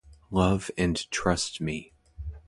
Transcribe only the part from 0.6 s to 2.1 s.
and trust me.